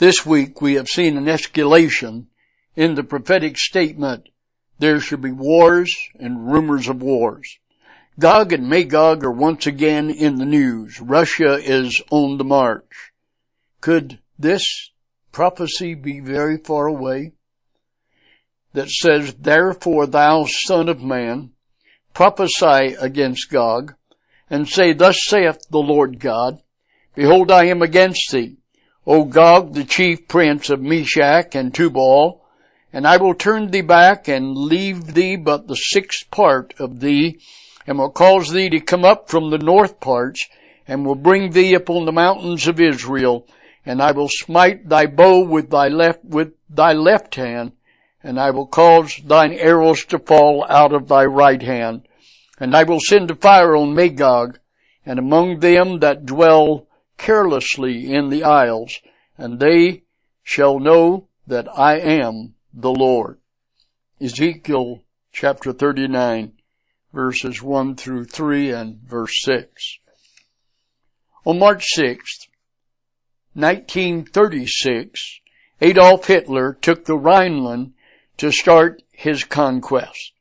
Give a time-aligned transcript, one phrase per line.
[0.00, 2.28] This week we have seen an escalation
[2.74, 4.30] in the prophetic statement,
[4.78, 7.58] there should be wars and rumors of wars.
[8.18, 11.02] Gog and Magog are once again in the news.
[11.02, 13.12] Russia is on the march.
[13.82, 14.90] Could this
[15.32, 17.32] prophecy be very far away?
[18.72, 21.50] That says, therefore thou son of man,
[22.14, 23.96] prophesy against Gog,
[24.48, 26.62] and say, thus saith the Lord God,
[27.14, 28.59] behold I am against thee,
[29.12, 32.42] O Gog, the chief prince of Meshech and Tubal,
[32.92, 37.40] and I will turn thee back and leave thee but the sixth part of thee
[37.88, 40.46] and will cause thee to come up from the north parts,
[40.86, 43.48] and will bring thee upon the mountains of Israel,
[43.84, 47.72] and I will smite thy bow with thy left, with thy left hand,
[48.22, 52.06] and I will cause thine arrows to fall out of thy right hand,
[52.60, 54.60] and I will send a fire on Magog,
[55.04, 56.86] and among them that dwell
[57.20, 58.98] carelessly in the isles,
[59.36, 60.02] and they
[60.42, 63.38] shall know that I am the Lord.
[64.20, 66.52] Ezekiel chapter 39
[67.12, 69.98] verses 1 through 3 and verse 6.
[71.44, 72.48] On March 6th,
[73.54, 75.40] 1936,
[75.80, 77.92] Adolf Hitler took the Rhineland
[78.36, 80.32] to start his conquest.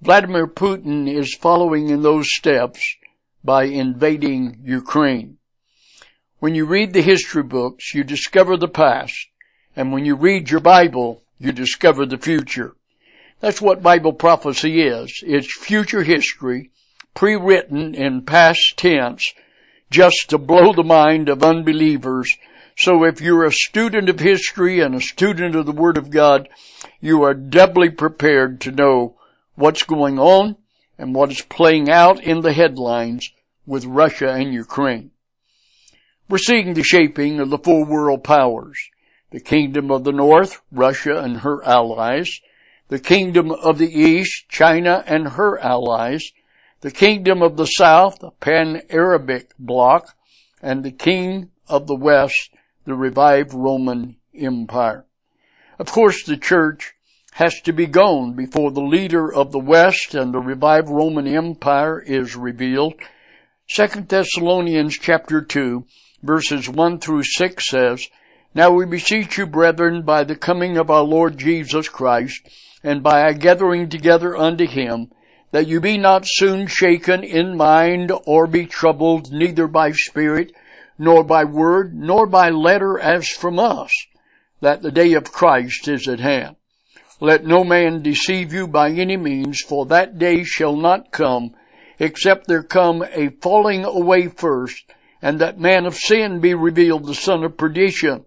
[0.00, 2.96] Vladimir Putin is following in those steps
[3.42, 5.37] by invading Ukraine.
[6.40, 9.26] When you read the history books, you discover the past,
[9.74, 12.76] and when you read your Bible, you discover the future.
[13.40, 15.20] That's what Bible prophecy is.
[15.26, 16.70] It's future history,
[17.12, 19.34] pre-written in past tense,
[19.90, 22.32] just to blow the mind of unbelievers.
[22.76, 26.48] So if you're a student of history and a student of the Word of God,
[27.00, 29.16] you are doubly prepared to know
[29.56, 30.54] what's going on
[30.96, 33.28] and what is playing out in the headlines
[33.66, 35.10] with Russia and Ukraine.
[36.30, 38.78] We're seeing the shaping of the four world powers.
[39.30, 42.42] The kingdom of the north, Russia and her allies,
[42.88, 46.32] the kingdom of the east, China and her allies,
[46.82, 50.14] the kingdom of the south, the pan-Arabic bloc,
[50.60, 52.50] and the king of the west,
[52.84, 55.06] the revived Roman Empire.
[55.78, 56.94] Of course, the church
[57.32, 61.98] has to be gone before the leader of the west and the revived Roman Empire
[61.98, 62.94] is revealed.
[63.66, 65.86] Second Thessalonians chapter 2
[66.22, 68.08] verses 1 through 6 says,
[68.54, 72.40] Now we beseech you brethren by the coming of our Lord Jesus Christ,
[72.82, 75.10] and by our gathering together unto him,
[75.50, 80.52] that you be not soon shaken in mind or be troubled neither by spirit,
[80.98, 83.90] nor by word, nor by letter as from us,
[84.60, 86.56] that the day of Christ is at hand.
[87.20, 91.54] Let no man deceive you by any means, for that day shall not come,
[91.98, 94.84] except there come a falling away first,
[95.20, 98.24] and that man of sin be revealed, the son of perdition,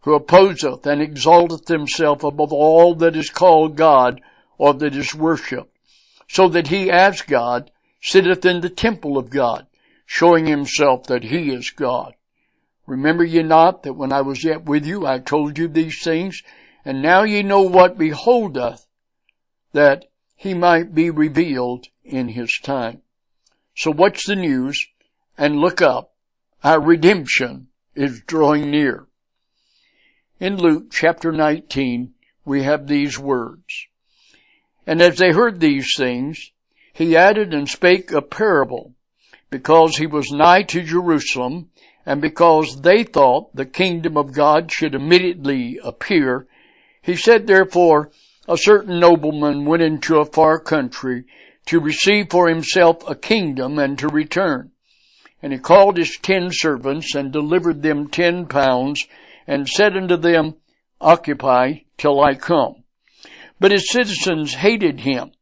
[0.00, 4.20] who opposeth and exalteth himself above all that is called God
[4.58, 5.76] or that is worshipped,
[6.28, 7.70] so that he as God
[8.00, 9.66] sitteth in the temple of God,
[10.06, 12.14] showing himself that he is God.
[12.86, 16.42] Remember ye not that when I was yet with you I told you these things,
[16.84, 18.86] and now ye know what beholdeth,
[19.72, 20.04] that
[20.36, 23.00] he might be revealed in his time.
[23.74, 24.86] So what's the news?
[25.38, 26.13] And look up.
[26.64, 29.06] Our redemption is drawing near.
[30.40, 32.14] In Luke chapter 19,
[32.46, 33.86] we have these words.
[34.86, 36.52] And as they heard these things,
[36.94, 38.94] he added and spake a parable,
[39.50, 41.68] because he was nigh to Jerusalem,
[42.06, 46.46] and because they thought the kingdom of God should immediately appear,
[47.02, 48.10] he said therefore,
[48.48, 51.24] a certain nobleman went into a far country
[51.66, 54.70] to receive for himself a kingdom and to return.
[55.44, 59.06] And he called his ten servants and delivered them ten pounds
[59.46, 60.54] and said unto them,
[61.02, 62.84] Occupy till I come.
[63.60, 65.32] But his citizens hated him,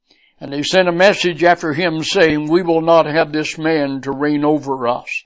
[0.40, 4.10] and they sent a message after him saying, We will not have this man to
[4.10, 5.22] reign over us.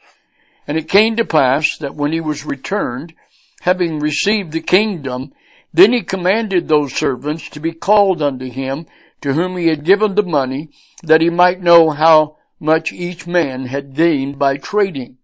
[0.68, 3.14] And it came to pass that when he was returned,
[3.62, 5.32] having received the kingdom,
[5.72, 8.84] then he commanded those servants to be called unto him,
[9.22, 10.68] to whom he had given the money,
[11.02, 15.18] that he might know how much each man had gained by trading.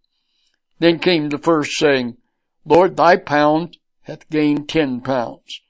[0.78, 2.16] Then came the first saying,
[2.64, 5.60] Lord, thy pound hath gained ten pounds.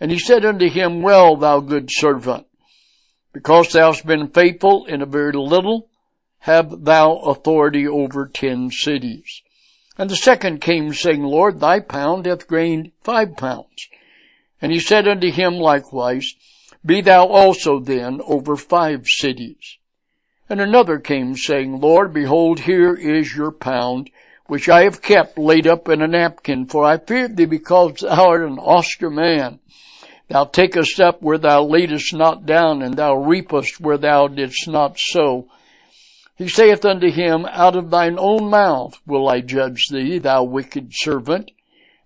[0.00, 2.46] And he said unto him, Well, thou good servant,
[3.32, 5.88] because thou hast been faithful in a very little,
[6.40, 9.42] have thou authority over ten cities.
[9.96, 13.88] And the second came saying, Lord, thy pound hath gained five pounds.
[14.60, 16.34] And he said unto him likewise,
[16.84, 19.78] Be thou also then over five cities.
[20.46, 24.10] And another came saying, Lord, behold, here is your pound,
[24.46, 28.28] which I have kept laid up in a napkin, for I feared thee because thou
[28.28, 29.60] art an austere man.
[30.28, 34.98] Thou takest up where thou laidest not down, and thou reapest where thou didst not
[34.98, 35.48] sow.
[36.36, 40.88] He saith unto him, Out of thine own mouth will I judge thee, thou wicked
[40.92, 41.52] servant.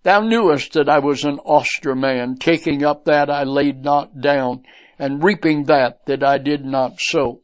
[0.05, 4.63] Thou knewest that I was an austere man, taking up that I laid not down,
[4.97, 7.41] and reaping that that I did not sow.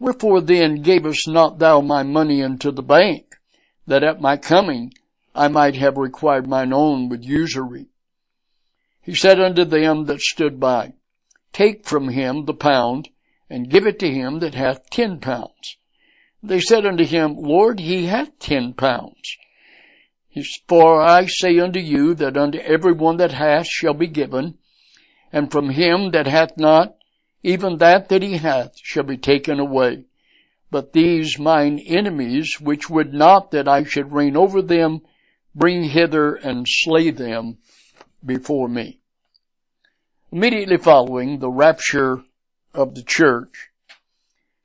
[0.00, 3.36] Wherefore then gavest not thou my money into the bank,
[3.86, 4.92] that at my coming
[5.34, 7.86] I might have required mine own with usury?
[9.02, 10.92] He said unto them that stood by,
[11.52, 13.08] Take from him the pound,
[13.50, 15.78] and give it to him that hath ten pounds.
[16.42, 19.36] They said unto him, Lord, he hath ten pounds.
[20.68, 24.58] For I say unto you that unto every one that hath shall be given,
[25.32, 26.97] and from him that hath not,
[27.42, 30.04] even that that he hath shall be taken away.
[30.70, 35.02] But these mine enemies, which would not that I should reign over them,
[35.54, 37.58] bring hither and slay them
[38.24, 39.00] before me.
[40.30, 42.22] Immediately following the rapture
[42.74, 43.70] of the church,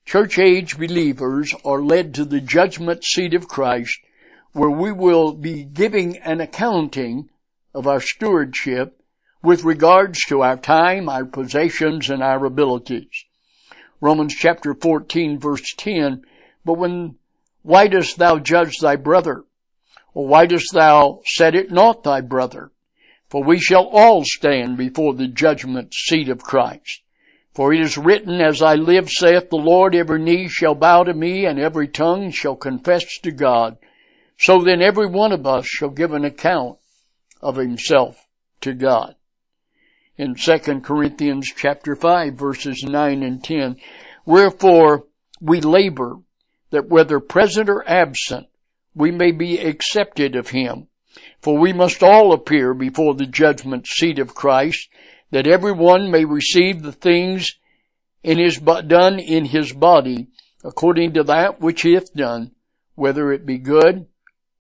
[0.06, 4.00] Church age believers are led to the judgment seat of Christ
[4.52, 7.30] where we will be giving an accounting
[7.74, 9.02] of our stewardship
[9.44, 13.26] with regards to our time, our possessions, and our abilities.
[14.00, 16.24] Romans chapter 14 verse 10,
[16.66, 17.16] but when,
[17.62, 19.44] why dost thou judge thy brother?
[20.14, 22.72] Or why dost thou set it not thy brother?
[23.30, 27.02] For we shall all stand before the judgment seat of Christ.
[27.54, 31.14] For it is written, As I live, saith the Lord, every knee shall bow to
[31.14, 33.78] me, and every tongue shall confess to God.
[34.38, 36.78] So then every one of us shall give an account
[37.42, 38.28] of himself
[38.62, 39.16] to God.
[40.16, 43.78] In 2 Corinthians chapter 5 verses 9 and 10,
[44.26, 45.08] Wherefore
[45.42, 46.20] we labor
[46.70, 48.48] that whether present or absent,
[48.94, 50.88] we may be accepted of him.
[51.42, 54.88] For we must all appear before the judgment seat of Christ,
[55.32, 57.56] that everyone may receive the things
[58.22, 60.28] in his, done in his body
[60.64, 62.52] according to that which he hath done,
[62.96, 64.06] whether it be good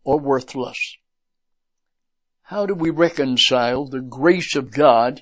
[0.04, 0.98] or worthless.
[2.42, 5.22] How do we reconcile the grace of God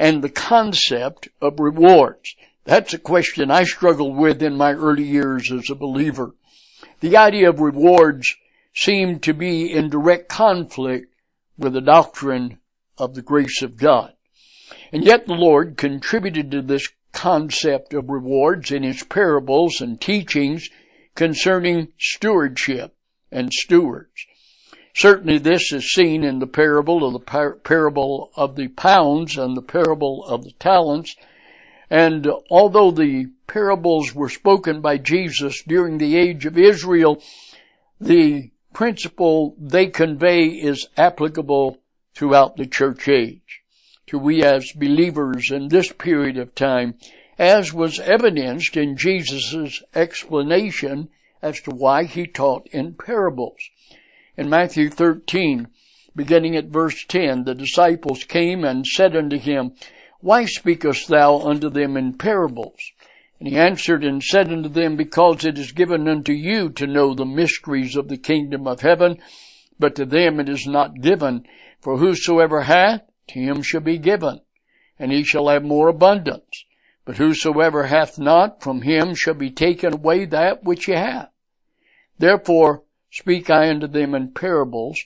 [0.00, 2.34] and the concept of rewards?
[2.64, 6.34] That's a question I struggled with in my early years as a believer.
[7.00, 8.34] The idea of rewards
[8.74, 11.12] seemed to be in direct conflict
[11.58, 12.60] with the doctrine
[12.96, 14.14] of the grace of God.
[14.90, 20.70] And yet the Lord contributed to this concept of rewards in his parables and teachings
[21.14, 22.94] concerning stewardship
[23.30, 24.24] and stewards.
[24.94, 29.56] Certainly this is seen in the parable of the par- parable of the pounds and
[29.56, 31.14] the parable of the talents.
[31.88, 37.22] And although the parables were spoken by Jesus during the age of Israel,
[38.00, 41.78] the principle they convey is applicable
[42.14, 43.62] throughout the church age
[44.10, 46.94] to we as believers in this period of time,
[47.38, 51.08] as was evidenced in Jesus' explanation
[51.40, 53.70] as to why he taught in parables.
[54.40, 55.68] In Matthew 13,
[56.16, 59.74] beginning at verse 10, the disciples came and said unto him,
[60.20, 62.80] Why speakest thou unto them in parables?
[63.38, 67.12] And he answered and said unto them, Because it is given unto you to know
[67.12, 69.18] the mysteries of the kingdom of heaven,
[69.78, 71.44] but to them it is not given.
[71.82, 74.40] For whosoever hath, to him shall be given,
[74.98, 76.64] and he shall have more abundance.
[77.04, 81.28] But whosoever hath not, from him shall be taken away that which he hath.
[82.18, 84.96] Therefore speak I unto them in parables,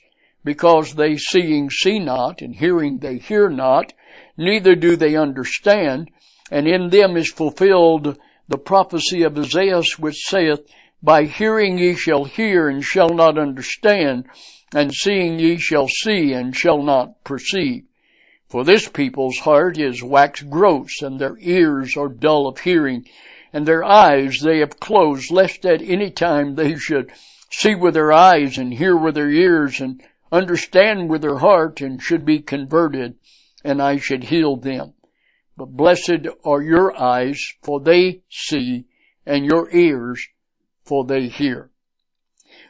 [0.43, 3.93] because they seeing see not, and hearing they hear not,
[4.37, 6.11] neither do they understand,
[6.51, 10.59] and in them is fulfilled the prophecy of Isaiah which saith,
[11.01, 14.25] By hearing ye shall hear and shall not understand,
[14.73, 17.85] and seeing ye shall see and shall not perceive.
[18.47, 23.07] For this people's heart is waxed gross, and their ears are dull of hearing,
[23.51, 27.11] and their eyes they have closed, lest at any time they should
[27.49, 32.01] see with their eyes, and hear with their ears, and understand with their heart, and
[32.01, 33.15] should be converted,
[33.63, 34.93] and I should heal them.
[35.57, 38.85] But blessed are your eyes, for they see,
[39.25, 40.27] and your ears,
[40.83, 41.71] for they hear.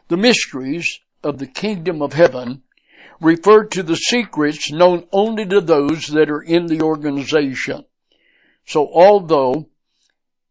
[0.08, 2.62] The mysteries of the kingdom of heaven
[3.20, 7.86] refer to the secrets known only to those that are in the organization.
[8.65, 9.70] So although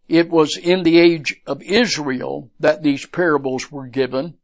[0.09, 4.35] it was in the age of Israel that these parables were given,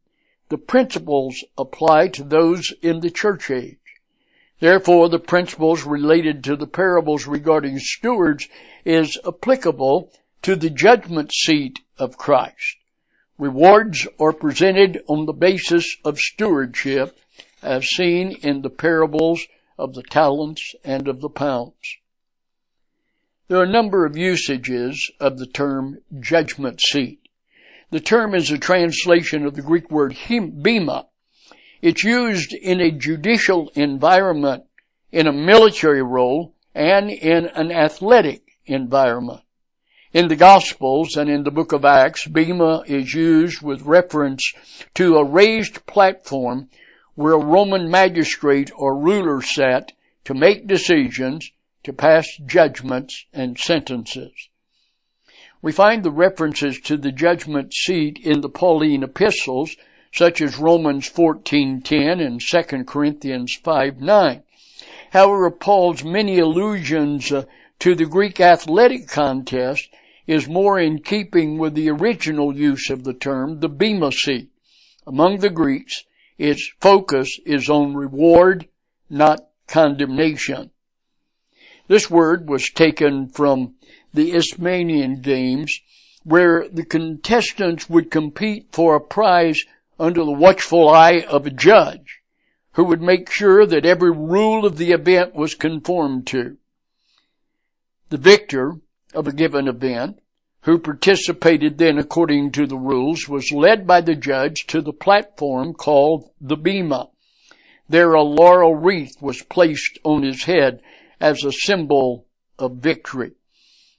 [0.49, 3.77] the principles apply to those in the church age.
[4.59, 8.47] Therefore, the principles related to the parables regarding stewards
[8.85, 10.11] is applicable
[10.43, 12.77] to the judgment seat of Christ,
[13.41, 17.17] Rewards are presented on the basis of stewardship
[17.63, 19.47] as seen in the parables
[19.79, 21.97] of the talents and of the pounds.
[23.51, 27.19] There are a number of usages of the term judgment seat.
[27.89, 31.07] The term is a translation of the Greek word bema.
[31.81, 34.63] It's used in a judicial environment,
[35.11, 39.41] in a military role, and in an athletic environment.
[40.13, 44.49] In the Gospels and in the book of Acts, bema is used with reference
[44.93, 46.69] to a raised platform
[47.15, 49.91] where a Roman magistrate or ruler sat
[50.23, 51.51] to make decisions
[51.83, 54.49] to pass judgments and sentences.
[55.61, 59.75] We find the references to the judgment seat in the Pauline epistles,
[60.11, 64.43] such as Romans 14:10 and 2 Corinthians 5:9.
[65.11, 67.45] However, Paul's many allusions uh,
[67.79, 69.89] to the Greek athletic contest
[70.27, 74.49] is more in keeping with the original use of the term, the bema seat.
[75.05, 76.05] Among the Greeks,
[76.37, 78.67] its focus is on reward,
[79.09, 80.71] not condemnation.
[81.87, 83.75] This word was taken from
[84.13, 85.81] the Isthmian Games,
[86.23, 89.63] where the contestants would compete for a prize
[89.99, 92.21] under the watchful eye of a judge,
[92.73, 96.57] who would make sure that every rule of the event was conformed to.
[98.09, 98.75] The victor
[99.13, 100.19] of a given event,
[100.61, 105.73] who participated then according to the rules, was led by the judge to the platform
[105.73, 107.09] called the bema.
[107.89, 110.81] There a laurel wreath was placed on his head
[111.21, 112.25] as a symbol
[112.57, 113.31] of victory.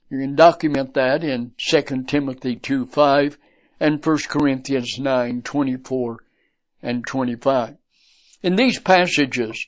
[0.09, 3.37] You can document that in 2 Timothy 2 5
[3.79, 6.23] and 1 Corinthians 9 24
[6.83, 7.77] and 25.
[8.43, 9.65] In these passages,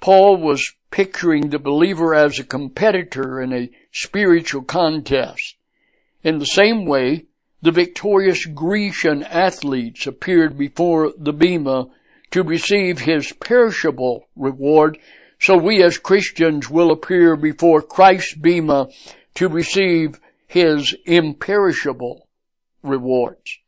[0.00, 5.54] Paul was picturing the believer as a competitor in a spiritual contest.
[6.24, 7.26] In the same way,
[7.62, 11.88] the victorious Grecian athletes appeared before the bema
[12.30, 14.98] to receive his perishable reward
[15.40, 18.88] so we as Christians will appear before Christ's bema
[19.34, 22.28] to receive his imperishable
[22.82, 23.58] rewards.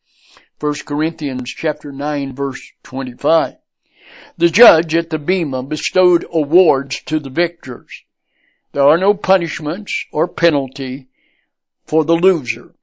[0.59, 3.55] 1 Corinthians chapter 9 verse 25.
[4.37, 8.03] The judge at the bema bestowed awards to the victors.
[8.73, 11.09] There are no punishments or penalty
[11.85, 12.75] for the loser.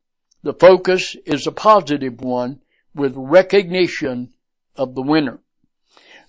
[0.43, 2.61] The focus is a positive one
[2.95, 4.33] with recognition
[4.75, 5.39] of the winner.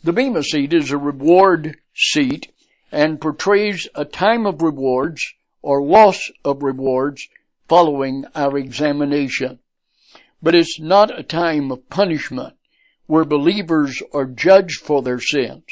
[0.04, 2.52] The Bema seat is a reward seat
[2.92, 7.28] and portrays a time of rewards or loss of rewards
[7.66, 9.58] following our examination.
[10.40, 12.54] But it's not a time of punishment
[13.06, 15.64] where believers are judged for their sins.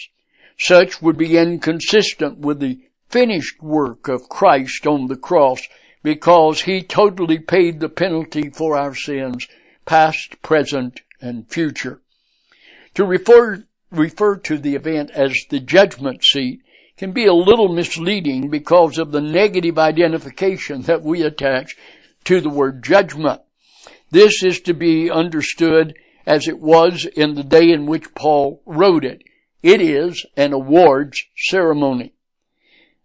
[0.59, 5.61] Such would be inconsistent with the finished work of Christ on the cross
[6.03, 9.47] because he totally paid the penalty for our sins,
[9.85, 12.01] past, present, and future.
[12.95, 16.61] To refer refer to the event as the judgment seat
[16.97, 21.77] can be a little misleading because of the negative identification that we attach
[22.25, 23.41] to the word judgment.
[24.11, 25.95] This is to be understood
[26.27, 29.23] as it was in the day in which Paul wrote it.
[29.63, 32.13] It is an awards ceremony.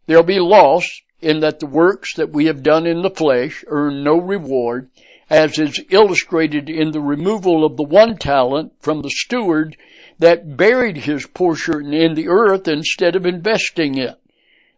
[0.07, 4.03] There'll be loss in that the works that we have done in the flesh earn
[4.03, 4.89] no reward,
[5.29, 9.77] as is illustrated in the removal of the one talent from the steward
[10.21, 14.15] that buried his portion in the earth instead of investing it.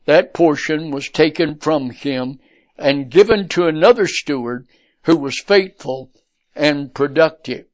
[0.05, 2.39] That portion was taken from him
[2.77, 4.65] and given to another steward
[5.03, 6.09] who was faithful
[6.55, 7.65] and productive.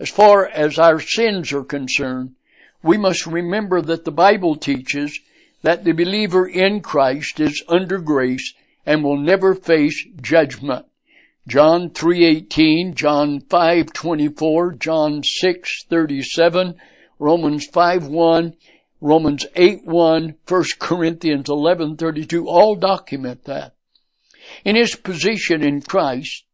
[0.00, 2.36] As far as our sins are concerned,
[2.82, 5.20] we must remember that the Bible teaches
[5.60, 8.54] that the believer in Christ is under grace
[8.86, 10.86] and will never face judgment.
[11.48, 16.74] John 3:18, John 5:24, John 6:37,
[17.18, 18.52] Romans 5:1,
[19.00, 23.72] Romans 8:1, 1 Corinthians 11:32 all document that.
[24.62, 26.44] In his position in Christ,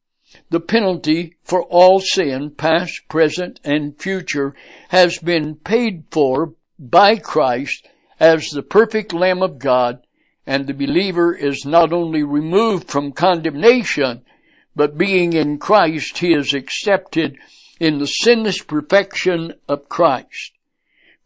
[0.51, 4.55] the penalty for all sin, past, present, and future,
[4.91, 7.89] has been paid for by Christ
[8.21, 10.07] as the perfect Lamb of God,
[10.47, 14.23] and the believer is not only removed from condemnation,
[14.77, 17.37] but being in Christ, he is accepted
[17.79, 20.53] in the sinless perfection of Christ.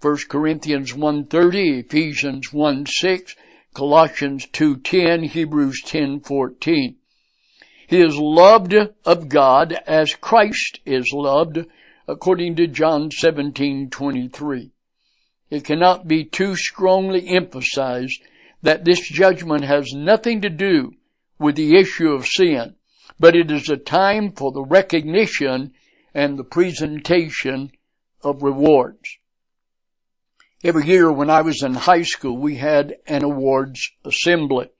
[0.00, 3.34] 1 Corinthians 1.30, Ephesians 1.6,
[3.74, 6.94] Colossians 2.10, Hebrews 10.14.
[7.86, 8.74] He is loved
[9.04, 11.64] of God as Christ is loved,
[12.06, 14.70] according to John 17.23.
[15.50, 18.20] It cannot be too strongly emphasized
[18.62, 20.92] that this judgment has nothing to do
[21.38, 22.74] with the issue of sin,
[23.20, 25.72] but it is a time for the recognition
[26.14, 27.70] and the presentation
[28.22, 29.18] of rewards.
[30.64, 34.70] Every year when I was in high school, we had an awards assembly.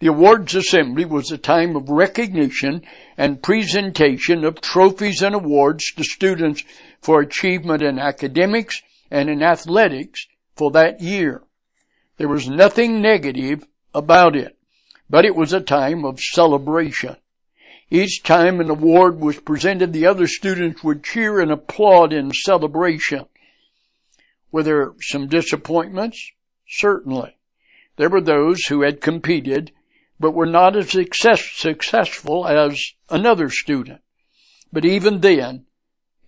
[0.00, 2.82] The awards assembly was a time of recognition
[3.16, 6.64] and presentation of trophies and awards to students
[7.02, 11.42] for achievement in academics and in athletics for that year.
[12.16, 14.56] There was nothing negative about it,
[15.08, 17.16] but it was a time of celebration.
[17.90, 23.26] Each time an award was presented, the other students would cheer and applaud in celebration.
[24.52, 26.30] Were there some disappointments?
[26.68, 27.36] Certainly.
[27.96, 29.72] There were those who had competed
[30.20, 34.02] but were not as success, successful as another student.
[34.72, 35.64] But even then,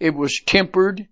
[0.00, 1.06] it was tempered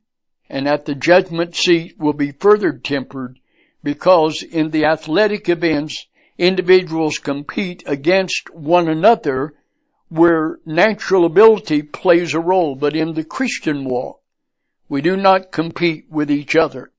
[0.48, 3.38] and at the judgment seat will be further tempered
[3.84, 6.06] because in the athletic events,
[6.38, 9.54] individuals compete against one another
[10.10, 14.20] where natural ability plays a role, but in the Christian walk,
[14.88, 16.90] we do not compete with each other.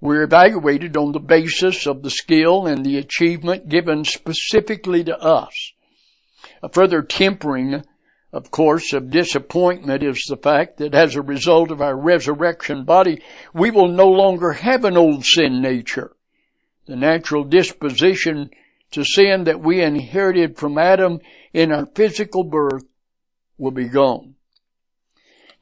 [0.00, 5.72] We're evaluated on the basis of the skill and the achievement given specifically to us.
[6.62, 7.82] A further tempering,
[8.32, 13.22] of course, of disappointment is the fact that as a result of our resurrection body,
[13.52, 16.12] we will no longer have an old sin nature.
[16.86, 18.50] The natural disposition
[18.92, 21.20] to sin that we inherited from Adam
[21.52, 22.84] in our physical birth
[23.58, 24.34] will be gone.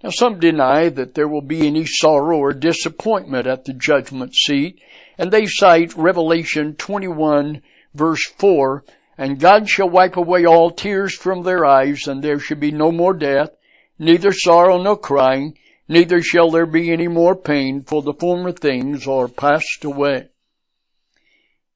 [0.02, 4.80] Now some deny that there will be any sorrow or disappointment at the judgment seat,
[5.18, 8.85] and they cite Revelation 21 verse 4,
[9.18, 12.90] and God shall wipe away all tears from their eyes, and there shall be no
[12.90, 13.50] more death,
[13.99, 19.06] neither sorrow nor crying, neither shall there be any more pain, for the former things
[19.06, 20.28] are passed away.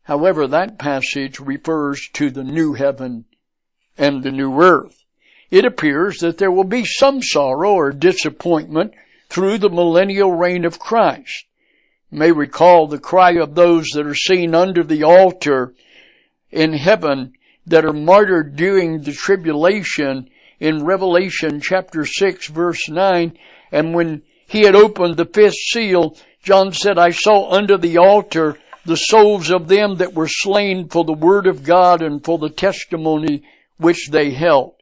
[0.05, 3.27] However, that passage refers to the new heaven
[3.97, 5.05] and the new earth
[5.55, 8.93] it appears that there will be some sorrow or disappointment
[9.29, 11.45] through the millennial reign of Christ.
[12.11, 15.73] You may recall the cry of those that are seen under the altar
[16.51, 17.35] in heaven
[17.69, 20.29] that are martyred during the tribulation
[20.59, 23.39] in Revelation chapter 6 verse 9.
[23.71, 28.59] And when he had opened the fifth seal, John said, I saw under the altar
[28.85, 32.51] the souls of them that were slain for the word of God and for the
[32.51, 33.45] testimony
[33.79, 34.75] which they held.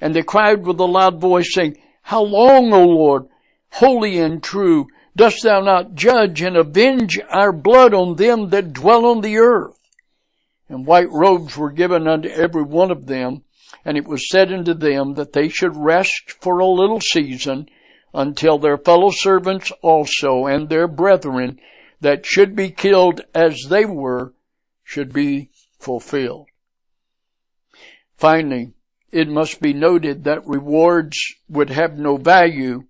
[0.00, 3.26] And they cried with a loud voice saying, How long, O Lord,
[3.70, 9.06] holy and true, dost thou not judge and avenge our blood on them that dwell
[9.06, 9.78] on the earth?
[10.68, 13.42] And white robes were given unto every one of them,
[13.84, 17.68] and it was said unto them that they should rest for a little season
[18.14, 21.58] until their fellow servants also and their brethren
[22.00, 24.34] that should be killed as they were
[24.84, 26.48] should be fulfilled.
[28.22, 28.72] Finally,
[29.10, 32.84] it must be noted that rewards would have no value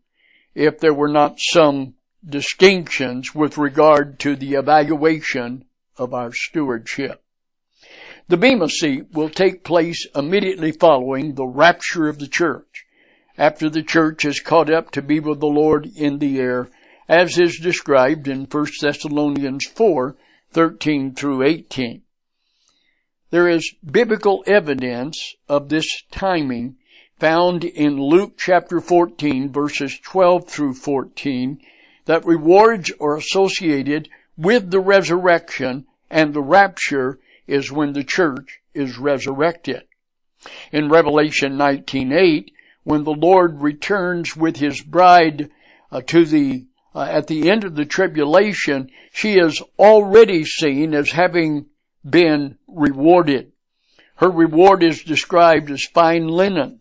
[0.55, 5.65] if there were not some distinctions with regard to the evaluation
[5.97, 7.25] of our stewardship.
[8.29, 12.85] The Bema seat will take place immediately following the rapture of the church,
[13.39, 16.69] after the church is caught up to be with the Lord in the air,
[17.09, 20.15] as is described in 1 Thessalonians 4,
[20.51, 22.03] 13 through 18.
[23.33, 26.77] There is biblical evidence of this timing
[27.19, 31.59] found in Luke chapter 14 verses 12 through 14
[32.05, 38.99] that rewards are associated with the resurrection and the rapture is when the church is
[38.99, 39.85] resurrected.
[40.71, 42.53] In Revelation 19:8,
[42.85, 45.49] when the Lord returns with his bride
[45.91, 51.13] uh, to the uh, at the end of the tribulation, she is already seen as
[51.13, 51.71] having
[52.09, 53.53] been rewarded.
[54.17, 56.81] Her reward is described as fine linen,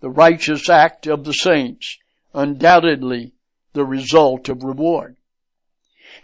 [0.00, 1.98] the righteous act of the saints,
[2.34, 3.34] undoubtedly
[3.72, 5.16] the result of reward.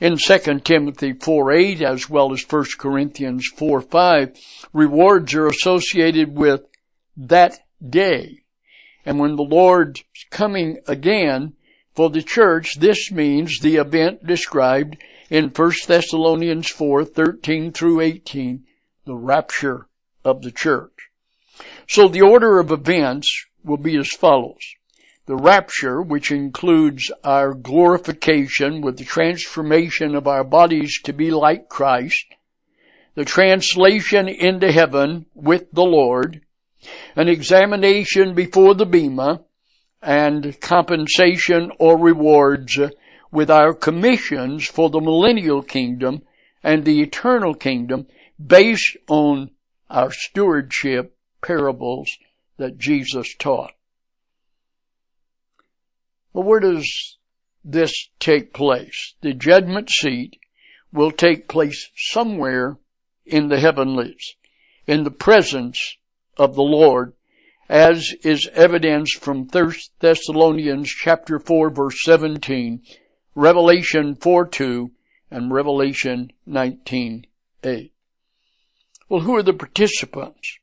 [0.00, 4.38] In 2 Timothy 4 8 as well as 1 Corinthians 4 5,
[4.72, 6.62] rewards are associated with
[7.16, 8.42] that day.
[9.04, 11.54] And when the Lord's coming again
[11.98, 14.96] for the church, this means the event described
[15.30, 18.64] in 1 Thessalonians 4, 13 through 18,
[19.04, 19.88] the rapture
[20.24, 20.92] of the church.
[21.88, 24.62] So the order of events will be as follows.
[25.26, 31.68] The rapture, which includes our glorification with the transformation of our bodies to be like
[31.68, 32.26] Christ,
[33.16, 36.42] the translation into heaven with the Lord,
[37.16, 39.40] an examination before the Bema,
[40.02, 42.78] and compensation or rewards
[43.30, 46.22] with our commissions for the millennial kingdom
[46.62, 48.06] and the eternal kingdom
[48.44, 49.50] based on
[49.90, 52.16] our stewardship parables
[52.56, 53.72] that Jesus taught.
[56.32, 57.16] But where does
[57.64, 59.14] this take place?
[59.20, 60.38] The judgment seat
[60.92, 62.78] will take place somewhere
[63.26, 64.34] in the heavenlies,
[64.86, 65.96] in the presence
[66.36, 67.12] of the Lord,
[67.68, 72.82] as is evidenced from 1 Thessalonians chapter 4 verse 17,
[73.34, 74.90] Revelation 4 2,
[75.30, 77.26] and Revelation 19
[77.62, 77.92] 8.
[79.08, 80.58] Well, who are the participants?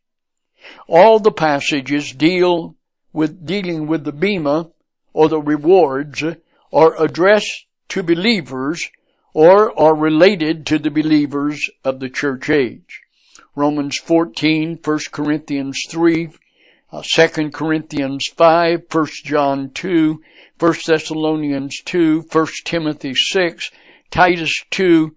[0.88, 2.76] All the passages deal
[3.14, 4.72] with dealing with the bema
[5.14, 6.24] or the rewards
[6.74, 8.90] are addressed to believers
[9.34, 13.02] or are related to the believers of the church age.
[13.56, 16.30] Romans 14, 1 Corinthians 3,
[16.96, 20.22] uh, 2 Corinthians 5, 1 John 2,
[20.58, 23.72] 1 Thessalonians 2, 1 Timothy 6,
[24.10, 25.14] Titus 2,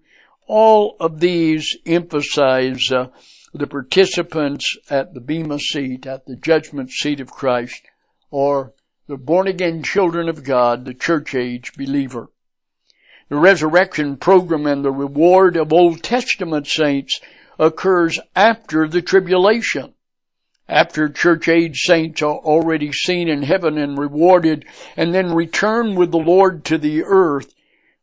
[0.47, 3.05] all of these emphasize uh,
[3.53, 7.81] the participants at the Bema seat, at the judgment seat of Christ,
[8.29, 8.73] or
[9.07, 12.29] the born again children of God, the church age believer.
[13.29, 17.21] The resurrection program and the reward of Old Testament saints
[17.57, 19.93] occurs after the tribulation.
[20.69, 26.11] After church age saints are already seen in heaven and rewarded and then return with
[26.11, 27.55] the Lord to the earth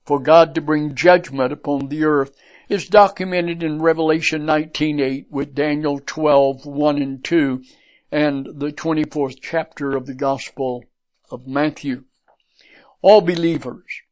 [0.05, 2.37] for God to bring judgment upon the earth
[2.68, 7.62] is documented in Revelation 19:8 with Daniel 12:1 and 2
[8.11, 10.85] and the 24th chapter of the Gospel
[11.31, 12.02] of Matthew.
[13.00, 14.02] All believers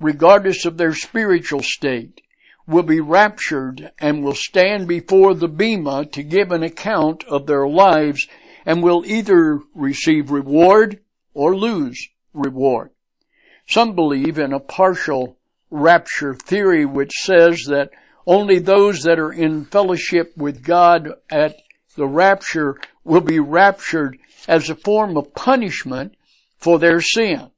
[0.00, 2.22] regardless of their spiritual state,
[2.66, 7.66] will be raptured and will stand before the Bema to give an account of their
[7.66, 8.26] lives
[8.64, 11.00] and will either receive reward
[11.34, 12.90] or lose reward.
[13.66, 15.36] Some believe in a partial
[15.70, 17.90] rapture theory which says that
[18.26, 21.56] only those that are in fellowship with God at
[21.96, 26.14] the rapture will be raptured as a form of punishment
[26.58, 27.50] for their sin.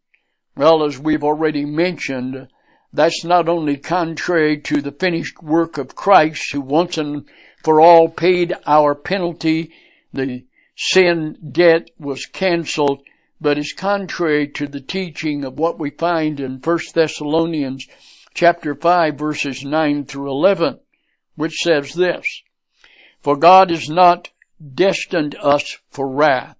[0.56, 2.48] Well, as we've already mentioned,
[2.92, 7.26] that's not only contrary to the finished work of Christ who once and
[7.64, 9.72] for all paid our penalty,
[10.12, 10.44] the
[10.76, 13.02] sin debt was canceled,
[13.40, 17.87] but is contrary to the teaching of what we find in 1 Thessalonians
[18.35, 20.81] chapter 5 verses 9 through 11,
[21.37, 22.42] which says this,
[23.20, 24.31] For God is not
[24.74, 26.57] destined us for wrath,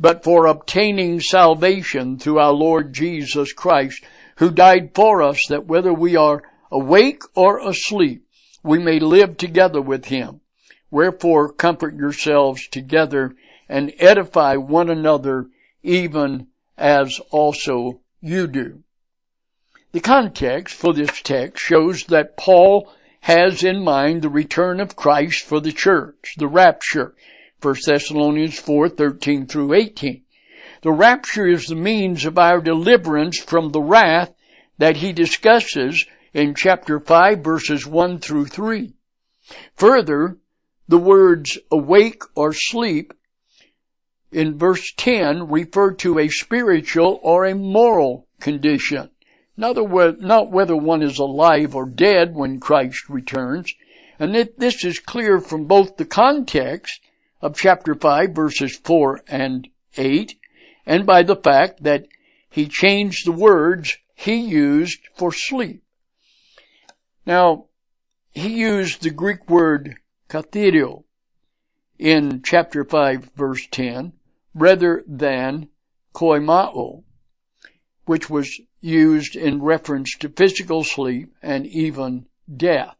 [0.00, 4.04] but for obtaining salvation through our Lord Jesus Christ,
[4.38, 8.24] who died for us that whether we are awake or asleep,
[8.62, 10.40] we may live together with him.
[10.90, 13.34] Wherefore comfort yourselves together
[13.68, 15.46] and edify one another
[15.82, 16.46] even
[16.76, 18.82] as also you do.
[19.92, 25.44] The context for this text shows that Paul has in mind the return of Christ
[25.44, 27.14] for the church, the rapture,
[27.60, 30.22] 1 Thessalonians 4, 13 through 18.
[30.82, 34.32] The rapture is the means of our deliverance from the wrath
[34.78, 38.94] that he discusses in chapter 5 verses 1 through 3.
[39.76, 40.36] Further,
[40.86, 43.12] the words awake or sleep
[44.30, 49.10] in verse 10 refer to a spiritual or a moral condition.
[49.56, 53.74] Not whether one is alive or dead when Christ returns.
[54.20, 57.00] And this is clear from both the context
[57.40, 60.37] of chapter 5 verses 4 and 8
[60.88, 62.06] and by the fact that
[62.48, 65.82] he changed the words he used for sleep.
[67.26, 67.66] Now,
[68.30, 69.96] he used the Greek word
[70.30, 71.04] katheudo
[71.98, 74.14] in chapter 5 verse 10
[74.54, 75.68] rather than
[76.14, 77.04] koimao,
[78.06, 82.24] which was used in reference to physical sleep and even
[82.56, 82.96] death.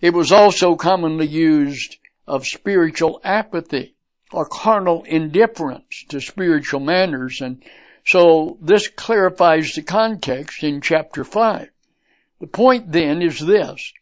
[0.00, 3.91] It was also commonly used of spiritual apathy
[4.32, 7.40] or carnal indifference to spiritual manners.
[7.40, 7.62] And
[8.04, 11.70] so this clarifies the context in chapter 5.
[12.40, 13.92] The point then is this.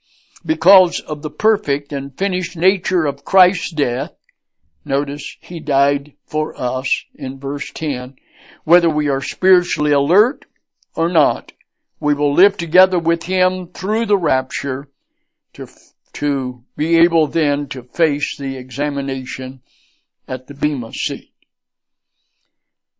[0.45, 4.13] Because of the perfect and finished nature of Christ's death,
[4.85, 8.17] notice he died for us in verse 10,
[8.65, 10.47] whether we are spiritually alert
[10.95, 11.53] or not,
[12.01, 14.89] we will live together with him through the rapture
[15.53, 15.69] to
[16.13, 19.61] to be able then to face the examination
[20.31, 21.33] at the Bema seat.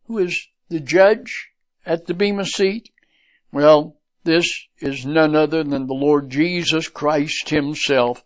[0.07, 1.51] Who is the judge
[1.85, 2.89] at the Bema seat?
[3.53, 4.47] Well, this
[4.79, 8.23] is none other than the Lord Jesus Christ himself,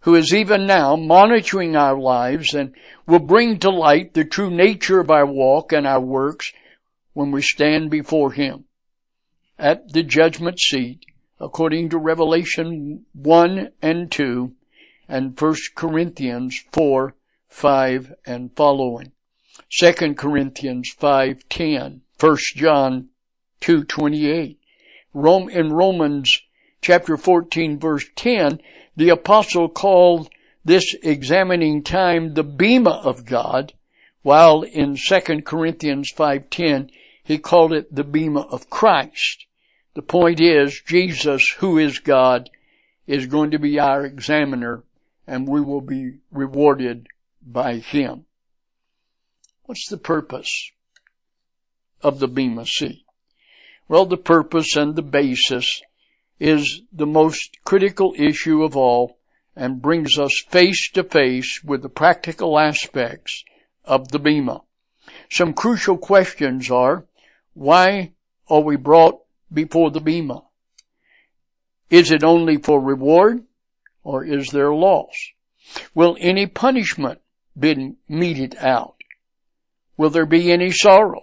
[0.00, 2.74] who is even now monitoring our lives and
[3.06, 6.52] will bring to light the true nature of our walk and our works
[7.12, 8.64] when we stand before him
[9.60, 11.04] at the judgment seat
[11.38, 14.52] according to Revelation 1 and 2
[15.08, 17.14] and 1 Corinthians 4,
[17.50, 19.12] 5 and following.
[19.78, 23.08] 2 Corinthians 5, 10, 1 John
[23.60, 24.56] 2.28.
[25.12, 26.32] Rome, in Romans
[26.80, 28.60] chapter 14 verse 10,
[28.96, 30.30] the apostle called
[30.64, 33.72] this examining time the bema of God,
[34.22, 36.90] while in 2 Corinthians 5.10
[37.24, 39.46] he called it the bema of Christ.
[39.94, 42.48] The point is, Jesus, who is God,
[43.06, 44.84] is going to be our examiner
[45.26, 47.08] and we will be rewarded
[47.42, 48.26] by him.
[49.64, 50.72] What's the purpose
[52.02, 53.04] of the Bema Seat?
[53.88, 55.82] Well, the purpose and the basis
[56.38, 59.18] is the most critical issue of all
[59.56, 63.44] and brings us face to face with the practical aspects
[63.84, 64.62] of the Bema.
[65.30, 67.04] Some crucial questions are,
[67.54, 68.12] why
[68.48, 69.20] are we brought
[69.52, 70.42] before the Bema?
[71.90, 73.44] Is it only for reward
[74.04, 75.14] or is there loss?
[75.94, 77.20] Will any punishment
[77.58, 78.96] be meted out?
[79.96, 81.22] Will there be any sorrow?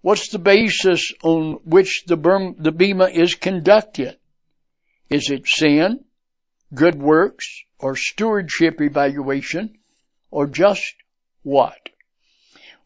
[0.00, 2.16] What's the basis on which the,
[2.58, 4.18] the Bema is conducted?
[5.08, 6.04] Is it sin,
[6.74, 9.78] good works, or stewardship evaluation,
[10.30, 10.94] or just
[11.42, 11.90] what?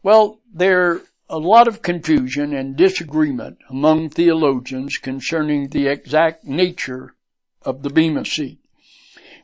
[0.03, 7.15] Well, there a lot of confusion and disagreement among theologians concerning the exact nature
[7.63, 8.59] of the Bema seat.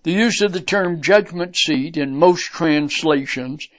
[0.03, 3.69] The use of the term judgment seat in most translations,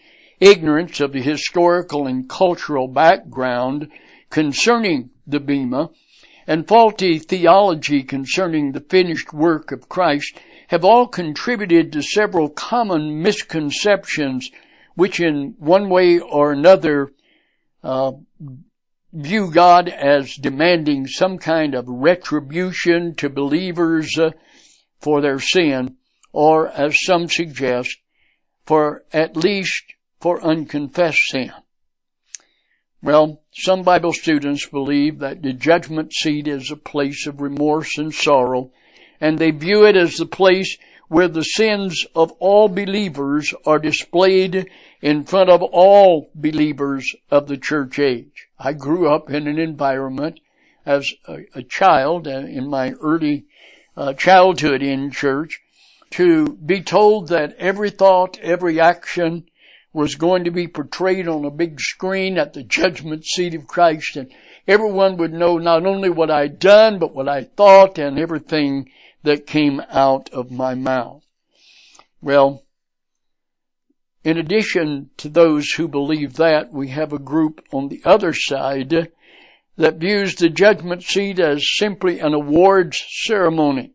[0.41, 3.91] ignorance of the historical and cultural background
[4.31, 5.91] concerning the Bema,
[6.47, 13.23] and faulty theology concerning the finished work of Christ have all contributed to several common
[13.23, 14.51] misconceptions
[14.95, 17.13] which in one way or another
[17.83, 18.13] uh,
[19.13, 24.31] view God as demanding some kind of retribution to believers uh,
[25.01, 25.97] for their sin,
[26.35, 27.97] or as some suggest,
[28.67, 29.85] for at least
[30.21, 31.53] for unconfessed sin.
[33.01, 38.13] Well, some Bible students believe that the judgment seat is a place of remorse and
[38.13, 38.73] sorrow,
[39.21, 44.69] and they view it as the place where the sins of all believers are displayed
[45.01, 48.49] in front of all believers of the church age.
[48.59, 50.41] I grew up in an environment
[50.85, 53.45] as a, a child uh, in my early
[53.97, 55.61] uh, childhood in church
[56.15, 59.45] to be told that every thought, every action
[59.93, 64.17] was going to be portrayed on a big screen at the judgment seat of Christ
[64.17, 64.31] and
[64.69, 68.91] everyone would know not only what I'd done, but what I thought and everything
[69.25, 71.25] that came out of my mouth.
[72.23, 72.63] Well,
[74.23, 79.11] in addition to those who believe that, we have a group on the other side
[79.77, 83.94] that views the judgment seat as simply an awards ceremony.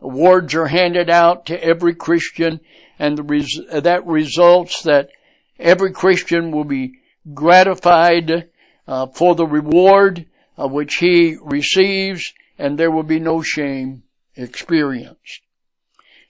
[0.00, 2.60] Awards are handed out to every Christian
[2.98, 5.10] and res- that results that
[5.58, 7.00] every Christian will be
[7.34, 8.48] gratified
[8.86, 10.26] uh, for the reward
[10.58, 14.02] uh, which he receives and there will be no shame
[14.36, 15.40] experienced.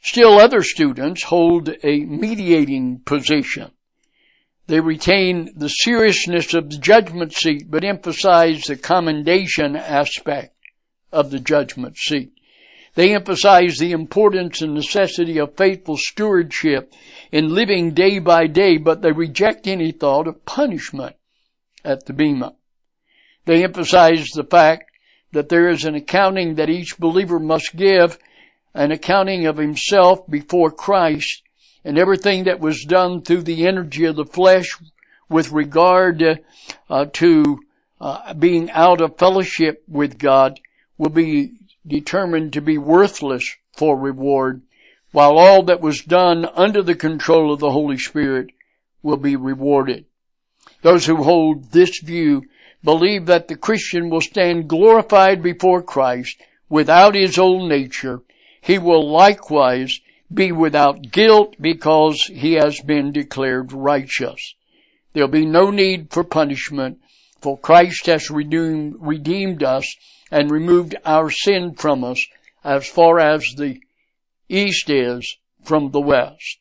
[0.03, 3.73] Still other students hold a mediating position.
[4.67, 10.57] They retain the seriousness of the judgment seat, but emphasize the commendation aspect
[11.13, 12.33] of the judgment seat.
[12.95, 16.93] They emphasize the importance and necessity of faithful stewardship
[17.31, 21.17] in living day by day, but they reject any thought of punishment
[21.85, 22.55] at the Bema.
[23.45, 24.91] They emphasize the fact
[25.33, 28.19] that there is an accounting that each believer must give
[28.75, 31.43] an accounting of himself before Christ
[31.85, 34.77] and everything that was done through the energy of the flesh
[35.29, 36.23] with regard
[36.89, 37.61] uh, to
[38.01, 40.59] uh, being out of fellowship with God
[40.99, 41.53] will be
[41.91, 44.63] determined to be worthless for reward,
[45.13, 48.51] while all that was done under the control of the Holy Spirit
[49.03, 50.07] will be rewarded.
[50.81, 52.45] Those who hold this view
[52.83, 58.23] believe that the Christian will stand glorified before Christ without his old nature
[58.63, 60.01] he will likewise
[60.33, 64.55] be without guilt because he has been declared righteous.
[65.13, 66.99] There'll be no need for punishment,
[67.41, 69.97] for Christ has redeemed, redeemed us
[70.31, 72.27] and removed our sin from us
[72.63, 73.81] as far as the
[74.49, 76.59] east is from the west.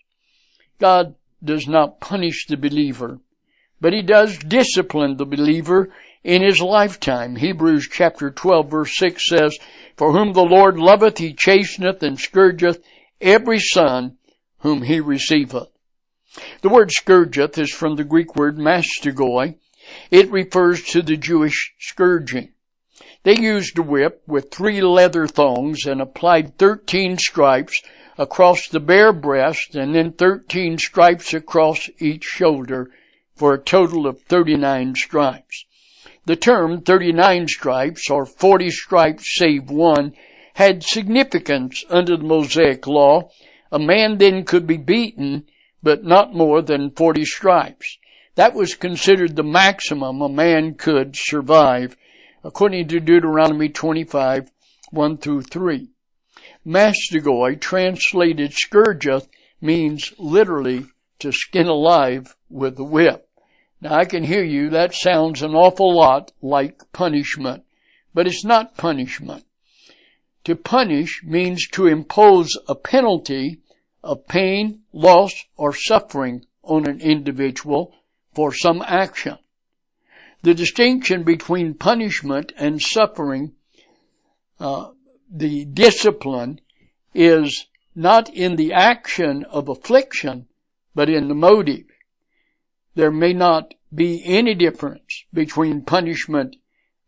[0.79, 3.19] God does not punish the believer,
[3.81, 5.91] but he does discipline the believer
[6.23, 7.35] in his lifetime.
[7.35, 9.57] Hebrews chapter 12 verse 6 says,
[9.95, 12.83] For whom the Lord loveth he chasteneth and scourgeth
[13.21, 14.17] every son
[14.59, 15.69] whom he receiveth.
[16.61, 19.55] The word scourgeth is from the Greek word mastigoi.
[20.11, 22.53] It refers to the Jewish scourging.
[23.23, 27.81] They used a whip with three leather thongs and applied thirteen stripes
[28.17, 32.91] across the bare breast and then thirteen stripes across each shoulder
[33.35, 35.65] for a total of 39 stripes.
[36.25, 40.13] The term 39 stripes or 40 stripes save one
[40.53, 43.29] had significance under the Mosaic law.
[43.71, 45.45] A man then could be beaten,
[45.83, 47.97] but not more than 40 stripes.
[48.35, 51.97] That was considered the maximum a man could survive,
[52.43, 54.51] according to Deuteronomy 25,
[54.91, 55.89] 1 through 3.
[56.65, 59.27] Mastigoi, translated scourgeth,
[59.61, 60.85] means literally
[61.19, 63.29] to skin alive with the whip.
[63.81, 67.63] Now I can hear you, that sounds an awful lot like punishment,
[68.13, 69.45] but it's not punishment.
[70.45, 73.59] To punish means to impose a penalty
[74.03, 77.93] of pain, loss, or suffering on an individual
[78.33, 79.37] for some action.
[80.41, 83.55] The distinction between punishment and suffering,
[84.59, 84.91] uh,
[85.29, 86.61] the discipline,
[87.13, 90.47] is not in the action of affliction,
[90.95, 91.85] but in the motive.
[92.95, 96.55] There may not be any difference between punishment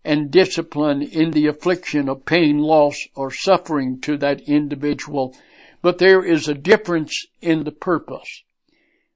[0.04, 5.36] and discipline in the affliction of pain, loss, or suffering to that individual,
[5.82, 8.44] but there is a difference in the purpose.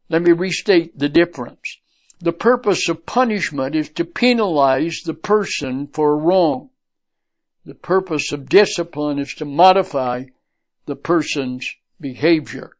[0.09, 1.79] Let me restate the difference.
[2.25, 6.71] The purpose of punishment is to penalize the person for wrong.
[7.65, 10.23] The purpose of discipline is to modify
[10.87, 12.71] the person's behavior.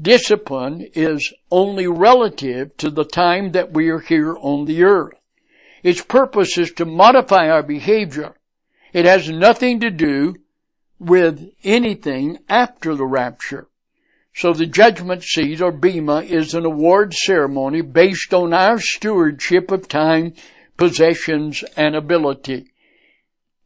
[0.00, 5.20] Discipline is only relative to the time that we are here on the earth.
[5.82, 8.36] Its purpose is to modify our behavior.
[8.92, 10.36] It has nothing to do
[11.00, 13.66] with anything after the rapture.
[14.40, 19.86] So the judgment seat or bema is an award ceremony based on our stewardship of
[19.86, 20.32] time,
[20.78, 22.72] possessions, and ability.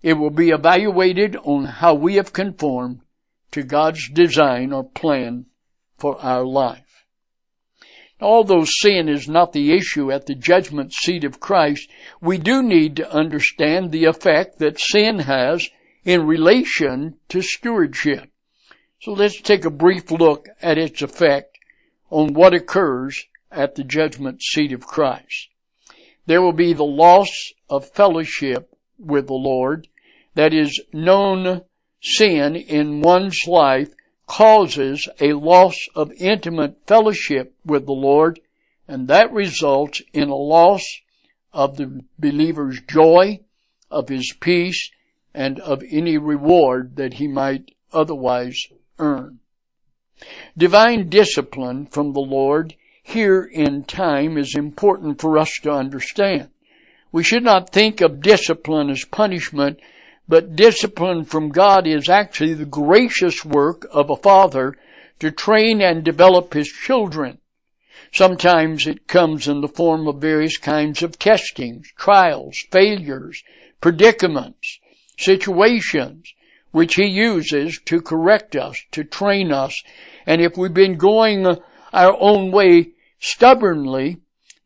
[0.02, 3.02] It will be evaluated on how we have conformed
[3.52, 5.46] to God's design or plan
[5.96, 7.06] for our life.
[8.20, 11.88] Although sin is not the issue at the judgment seat of Christ,
[12.20, 15.68] we do need to understand the effect that sin has
[16.04, 18.28] in relation to stewardship.
[19.04, 21.58] So let's take a brief look at its effect
[22.08, 25.48] on what occurs at the judgment seat of Christ.
[26.24, 27.28] There will be the loss
[27.68, 29.88] of fellowship with the Lord,
[30.36, 31.64] that is known
[32.00, 33.92] sin in one's life
[34.26, 38.40] causes a loss of intimate fellowship with the Lord,
[38.88, 40.82] and that results in a loss
[41.52, 43.40] of the believer's joy,
[43.90, 44.90] of his peace,
[45.34, 48.64] and of any reward that he might otherwise
[48.98, 49.40] earn.
[50.56, 56.50] Divine discipline from the Lord here in time is important for us to understand.
[57.12, 59.78] We should not think of discipline as punishment
[60.26, 64.74] but discipline from God is actually the gracious work of a father
[65.20, 67.38] to train and develop his children.
[68.10, 73.42] Sometimes it comes in the form of various kinds of testings, trials, failures,
[73.80, 74.78] predicaments,
[75.18, 76.32] situations,
[76.74, 79.82] which he uses to correct us, to train us.
[80.26, 81.46] And if we've been going
[81.92, 84.18] our own way stubbornly,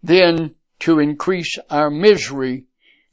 [0.03, 2.64] then to increase our misery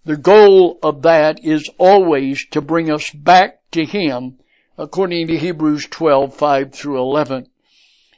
[0.06, 4.38] the goal of that is always to bring us back to Him,
[4.78, 7.48] according to Hebrews 12, 5 through 11.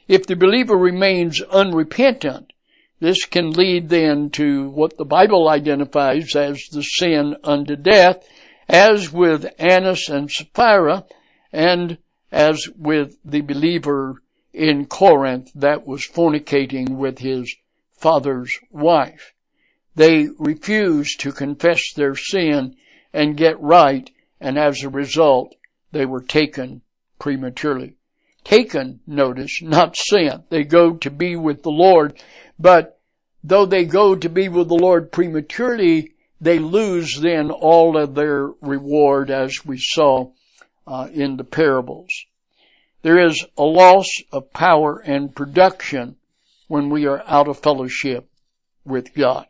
[0.06, 2.52] If the believer remains unrepentant,
[3.00, 8.22] this can lead then to what the Bible identifies as the sin unto death,
[8.68, 11.04] as with Annas and Sapphira,
[11.52, 11.98] and
[12.30, 17.54] as with the believer in Corinth that was fornicating with his
[17.92, 19.32] father's wife.
[19.94, 22.76] They refused to confess their sin
[23.12, 25.54] and get right, and as a result,
[25.92, 26.82] they were taken
[27.18, 27.94] prematurely.
[28.44, 30.50] Taken, notice, not sent.
[30.50, 32.20] They go to be with the Lord,
[32.58, 33.00] but
[33.42, 38.48] though they go to be with the Lord prematurely, they lose then all of their
[38.60, 40.30] reward as we saw
[40.86, 42.12] uh, in the parables.
[43.02, 46.16] There is a loss of power and production
[46.66, 48.28] when we are out of fellowship
[48.84, 49.46] with God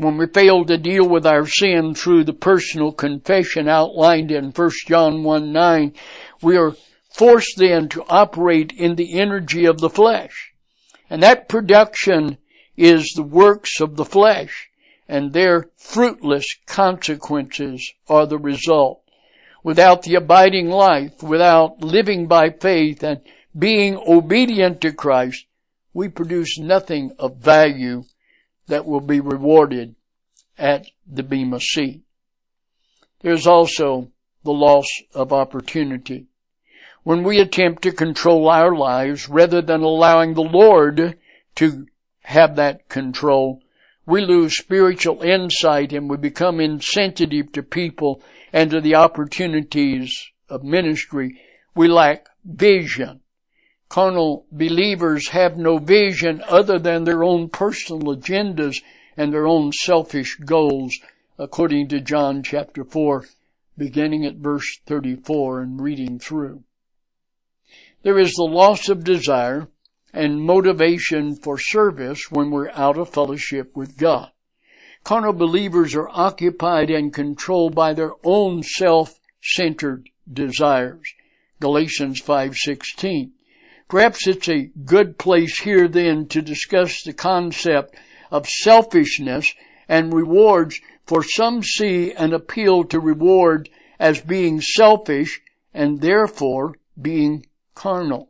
[0.00, 4.70] when we fail to deal with our sin through the personal confession outlined in 1
[4.86, 5.92] John 1 9,
[6.40, 6.74] we are
[7.10, 10.52] forced then to operate in the energy of the flesh.
[11.10, 12.38] And that production
[12.78, 14.69] is the works of the flesh,
[15.10, 19.02] and their fruitless consequences are the result.
[19.64, 23.20] Without the abiding life, without living by faith and
[23.58, 25.46] being obedient to Christ,
[25.92, 28.04] we produce nothing of value
[28.68, 29.96] that will be rewarded
[30.56, 32.02] at the Bema seat.
[33.22, 34.12] There's also
[34.44, 36.26] the loss of opportunity.
[37.02, 41.18] When we attempt to control our lives rather than allowing the Lord
[41.56, 41.86] to
[42.22, 43.60] have that control,
[44.10, 48.20] we lose spiritual insight and we become insensitive to people
[48.52, 51.40] and to the opportunities of ministry.
[51.76, 53.20] We lack vision.
[53.88, 58.82] Carnal believers have no vision other than their own personal agendas
[59.16, 60.92] and their own selfish goals,
[61.38, 63.26] according to John chapter 4,
[63.78, 66.64] beginning at verse 34 and reading through.
[68.02, 69.68] There is the loss of desire
[70.12, 74.30] and motivation for service when we're out of fellowship with God.
[75.04, 81.14] Carnal believers are occupied and controlled by their own self-centered desires.
[81.60, 83.32] Galatians 5:16.
[83.88, 87.96] Perhaps it's a good place here then to discuss the concept
[88.30, 89.52] of selfishness
[89.88, 95.42] and rewards for some see an appeal to reward as being selfish
[95.74, 97.44] and therefore being
[97.74, 98.29] carnal.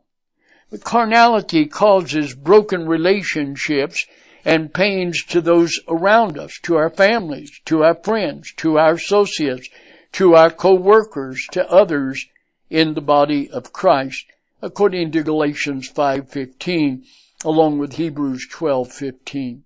[0.79, 4.05] Carnality causes broken relationships
[4.45, 9.67] and pains to those around us, to our families, to our friends, to our associates,
[10.13, 12.25] to our co-workers, to others
[12.69, 14.25] in the body of Christ,
[14.61, 17.03] according to Galatians 5:15,
[17.43, 19.63] along with Hebrews 12:15.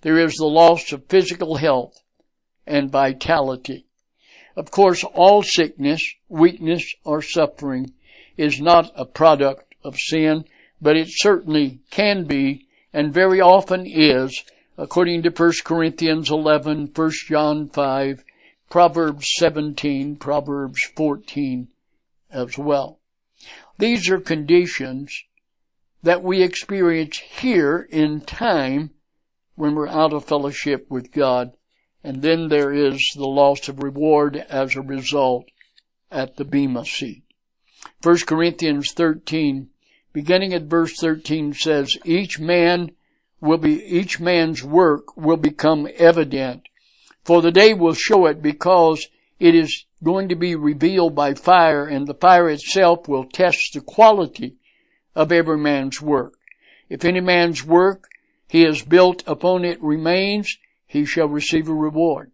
[0.00, 2.02] There is the loss of physical health
[2.66, 3.84] and vitality.
[4.56, 7.92] Of course, all sickness, weakness, or suffering
[8.38, 10.44] is not a product of sin,
[10.80, 14.44] but it certainly can be and very often is,
[14.78, 18.24] according to 1 Corinthians 11, 1 John 5,
[18.70, 21.68] Proverbs 17, Proverbs 14
[22.30, 23.00] as well.
[23.78, 25.24] These are conditions
[26.04, 28.90] that we experience here in time
[29.56, 31.56] when we're out of fellowship with God.
[32.04, 35.46] And then there is the loss of reward as a result
[36.12, 37.24] at the Bema seat.
[38.02, 39.70] 1 Corinthians 13
[40.14, 42.92] beginning at verse 13 says, each man
[43.40, 46.62] will be, each man's work will become evident.
[47.24, 49.06] For the day will show it because
[49.38, 53.80] it is going to be revealed by fire and the fire itself will test the
[53.80, 54.56] quality
[55.14, 56.34] of every man's work.
[56.88, 58.08] If any man's work
[58.48, 60.56] he has built upon it remains,
[60.86, 62.30] he shall receive a reward.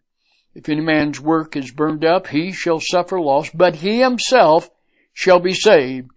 [0.53, 4.69] If any man's work is burned up, he shall suffer loss, but he himself
[5.13, 6.11] shall be saved,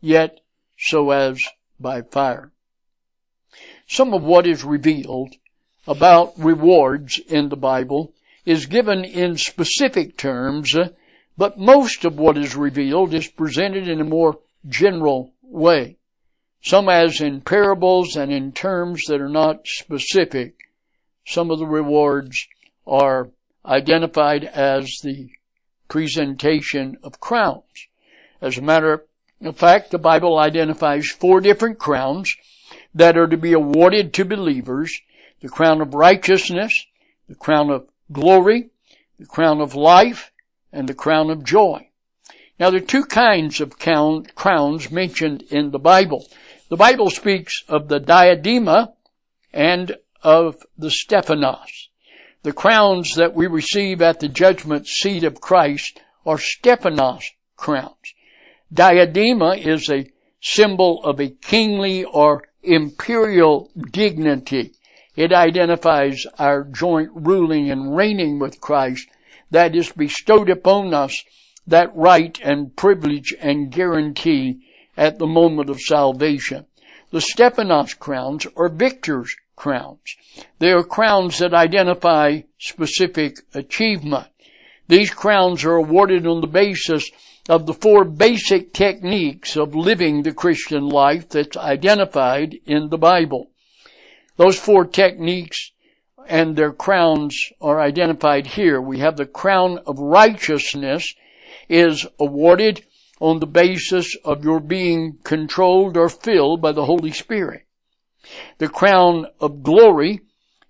[0.00, 0.39] yet
[0.80, 1.38] so as
[1.78, 2.50] by fire.
[3.86, 5.34] Some of what is revealed
[5.86, 8.14] about rewards in the Bible
[8.46, 10.88] is given in specific terms, uh,
[11.36, 15.96] but most of what is revealed is presented in a more general way.
[16.62, 20.54] Some as in parables and in terms that are not specific.
[21.26, 22.46] Some of the rewards
[22.86, 23.30] are
[23.64, 25.30] identified as the
[25.88, 27.88] presentation of crowns.
[28.40, 29.04] As a matter
[29.40, 32.34] in fact, the Bible identifies four different crowns
[32.94, 35.00] that are to be awarded to believers.
[35.40, 36.86] The crown of righteousness,
[37.26, 38.68] the crown of glory,
[39.18, 40.30] the crown of life,
[40.72, 41.88] and the crown of joy.
[42.58, 46.26] Now there are two kinds of crowns mentioned in the Bible.
[46.68, 48.92] The Bible speaks of the diadema
[49.52, 51.88] and of the Stephanos.
[52.42, 58.14] The crowns that we receive at the judgment seat of Christ are Stephanos crowns.
[58.72, 60.08] Diadema is a
[60.40, 64.72] symbol of a kingly or imperial dignity.
[65.16, 69.08] It identifies our joint ruling and reigning with Christ
[69.50, 71.24] that is bestowed upon us
[71.66, 74.60] that right and privilege and guarantee
[74.96, 76.66] at the moment of salvation.
[77.10, 80.16] The Stephanos crowns are victors' crowns.
[80.60, 84.28] They are crowns that identify specific achievement.
[84.86, 87.10] These crowns are awarded on the basis
[87.50, 93.50] of the four basic techniques of living the Christian life that's identified in the Bible.
[94.36, 95.72] Those four techniques
[96.28, 98.80] and their crowns are identified here.
[98.80, 101.12] We have the crown of righteousness
[101.68, 102.84] is awarded
[103.18, 107.66] on the basis of your being controlled or filled by the Holy Spirit.
[108.58, 110.20] The crown of glory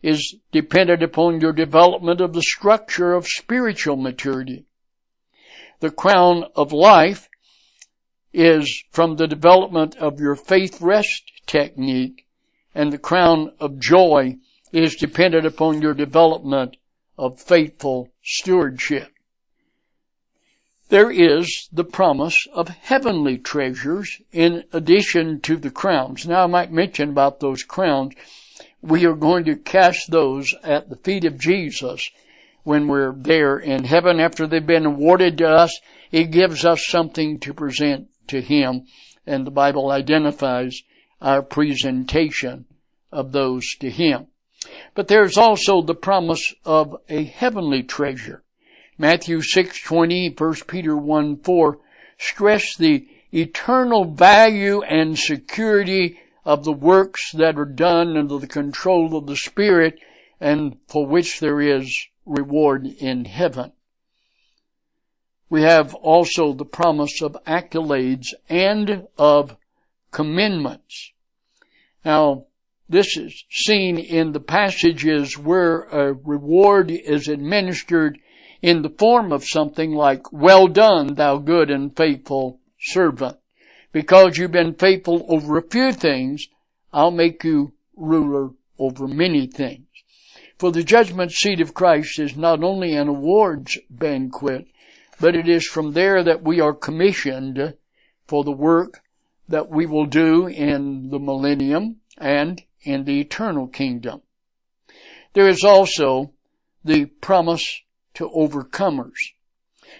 [0.02, 4.64] is dependent upon your development of the structure of spiritual maturity.
[5.80, 7.28] The crown of life
[8.32, 12.26] is from the development of your faith rest technique
[12.74, 14.36] and the crown of joy
[14.72, 16.76] is dependent upon your development
[17.18, 19.12] of faithful stewardship.
[20.90, 26.26] There is the promise of heavenly treasures in addition to the crowns.
[26.26, 28.14] Now I might mention about those crowns
[28.82, 32.10] we are going to cast those at the feet of Jesus
[32.64, 35.80] when we're there in heaven after they've been awarded to us.
[36.10, 38.86] It gives us something to present to Him
[39.26, 40.82] and the Bible identifies
[41.20, 42.64] our presentation
[43.12, 44.26] of those to Him.
[44.94, 48.42] But there's also the promise of a heavenly treasure.
[48.98, 51.78] Matthew 6:20, 1 Peter 1 4
[52.18, 59.16] stress the eternal value and security of the works that are done under the control
[59.16, 59.98] of the Spirit
[60.40, 63.72] and for which there is reward in heaven.
[65.50, 69.56] We have also the promise of accolades and of
[70.12, 71.12] commendments.
[72.04, 72.46] Now,
[72.88, 78.18] this is seen in the passages where a reward is administered
[78.62, 83.36] in the form of something like, well done, thou good and faithful servant.
[83.92, 86.46] Because you've been faithful over a few things,
[86.92, 89.86] I'll make you ruler over many things.
[90.60, 94.66] For the judgment seat of Christ is not only an awards banquet,
[95.18, 97.78] but it is from there that we are commissioned
[98.26, 99.00] for the work
[99.48, 104.20] that we will do in the millennium and in the eternal kingdom.
[105.32, 106.34] There is also
[106.84, 107.80] the promise
[108.16, 109.32] to overcomers.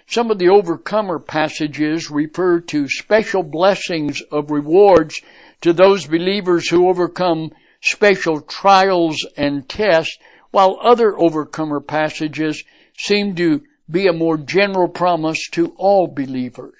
[0.05, 5.19] Some of the overcomer passages refer to special blessings of rewards
[5.61, 7.49] to those believers who overcome
[7.81, 10.19] special trials and tests
[10.51, 12.63] while other overcomer passages
[12.97, 16.75] seem to be a more general promise to all believers.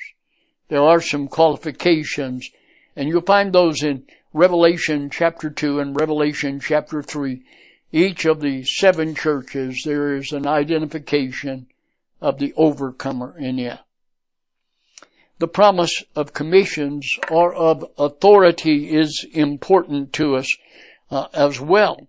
[0.67, 2.49] There are some qualifications,
[2.95, 7.43] and you'll find those in Revelation chapter 2 and Revelation chapter 3.
[7.91, 11.67] Each of the seven churches, there is an identification
[12.21, 13.79] of the overcomer in it.
[15.39, 20.55] The promise of commissions or of authority is important to us
[21.09, 22.07] uh, as well.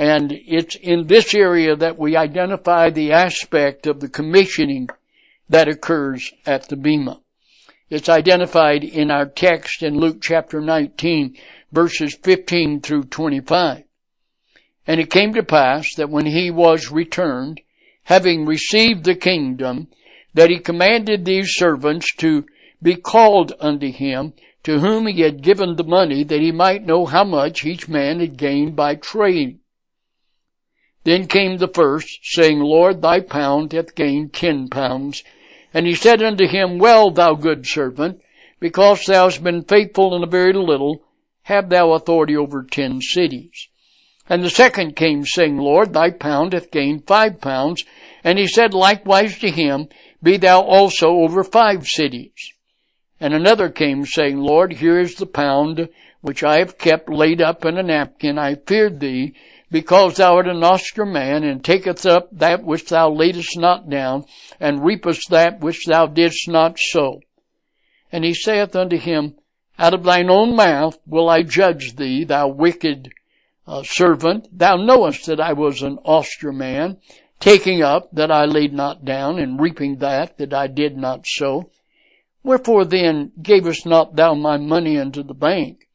[0.00, 4.88] And it's in this area that we identify the aspect of the commissioning
[5.50, 7.20] that occurs at the Bema.
[7.90, 11.36] It's identified in our text in Luke chapter 19
[11.70, 13.84] verses 15 through 25.
[14.86, 17.60] And it came to pass that when he was returned,
[18.04, 19.88] having received the kingdom,
[20.32, 22.46] that he commanded these servants to
[22.82, 24.32] be called unto him,
[24.62, 28.20] to whom he had given the money, that he might know how much each man
[28.20, 29.58] had gained by trade.
[31.04, 35.24] Then came the first, saying, Lord, thy pound hath gained ten pounds.
[35.72, 38.20] And he said unto him, Well, thou good servant,
[38.58, 41.02] because thou hast been faithful in a very little,
[41.42, 43.68] have thou authority over ten cities.
[44.28, 47.84] And the second came, saying, Lord, thy pound hath gained five pounds.
[48.22, 49.88] And he said likewise to him,
[50.22, 52.52] Be thou also over five cities.
[53.18, 55.88] And another came, saying, Lord, here is the pound
[56.20, 58.38] which I have kept laid up in a napkin.
[58.38, 59.34] I feared thee,
[59.70, 64.24] because thou art an austere man, and takest up that which thou laidest not down,
[64.58, 67.20] and reapest that which thou didst not sow.
[68.10, 69.36] And he saith unto him,
[69.78, 73.12] Out of thine own mouth will I judge thee, thou wicked
[73.66, 74.48] uh, servant.
[74.52, 76.98] Thou knowest that I was an austere man,
[77.38, 81.70] taking up that I laid not down, and reaping that that I did not sow.
[82.42, 85.88] Wherefore then gavest not thou my money unto the bank,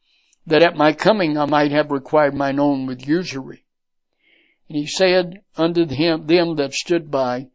[0.46, 3.64] that at my coming I might have required mine own with usury?
[4.68, 7.48] And he said unto him, them that stood by,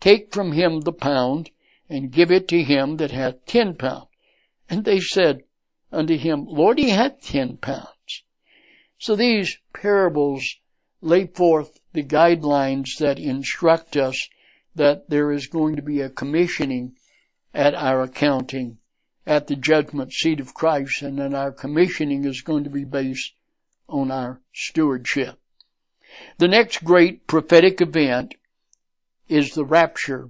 [0.00, 1.50] Take from him the pound,
[1.88, 4.08] and give it to him that hath ten pounds.
[4.68, 5.44] And they said
[5.92, 8.24] unto him, Lord, he hath ten pounds.
[8.98, 10.56] So these parables
[11.00, 14.28] lay forth the guidelines that instruct us
[14.74, 16.96] that there is going to be a commissioning
[17.54, 18.78] at our accounting
[19.26, 23.32] at the judgment seat of Christ and that our commissioning is going to be based
[23.88, 25.38] on our stewardship.
[26.38, 28.34] The next great prophetic event
[29.28, 30.28] is the rapture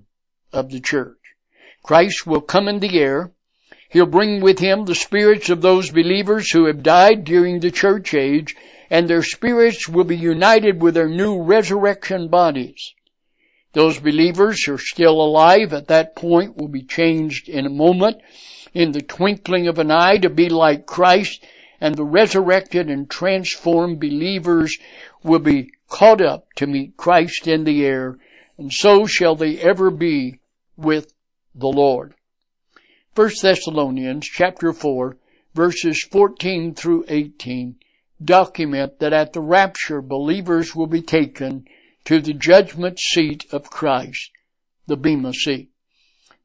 [0.52, 1.18] of the church.
[1.82, 3.32] Christ will come in the air.
[3.88, 8.14] He'll bring with him the spirits of those believers who have died during the church
[8.14, 8.56] age,
[8.90, 12.94] and their spirits will be united with their new resurrection bodies.
[13.72, 18.20] Those believers who are still alive at that point will be changed in a moment,
[18.74, 21.44] in the twinkling of an eye to be like Christ,
[21.80, 24.78] and the resurrected and transformed believers
[25.22, 28.18] will be caught up to meet Christ in the air,
[28.58, 30.40] and so shall they ever be
[30.76, 31.12] with
[31.54, 32.14] the Lord.
[33.14, 35.16] 1 Thessalonians chapter 4
[35.54, 37.76] verses 14 through 18
[38.22, 41.66] document that at the rapture believers will be taken
[42.04, 44.30] to the judgment seat of Christ,
[44.86, 45.70] the Bema seat.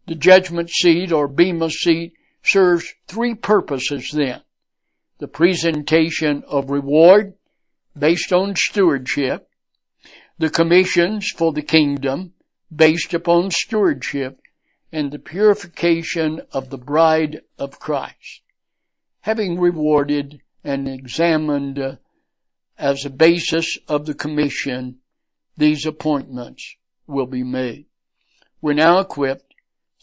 [0.07, 2.13] The judgment seat or Bema seat
[2.43, 4.41] serves three purposes then.
[5.19, 7.33] The presentation of reward,
[7.97, 9.49] based on stewardship,
[10.37, 12.33] the commissions for the kingdom
[12.73, 14.39] based upon stewardship,
[14.91, 18.41] and the purification of the bride of Christ.
[19.21, 21.95] Having rewarded and examined uh,
[22.77, 24.99] as a basis of the commission,
[25.57, 26.75] these appointments
[27.07, 27.85] will be made.
[28.61, 29.53] We're now equipped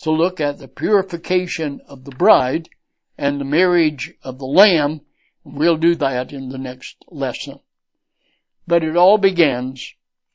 [0.03, 2.69] to look at the purification of the bride
[3.17, 5.01] and the marriage of the lamb.
[5.43, 7.61] We'll do that in the next lesson.
[8.69, 9.95] But it all begins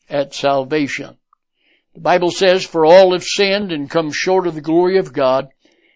[0.10, 1.18] at salvation.
[1.94, 5.50] The Bible says, for all have sinned and come short of the glory of God.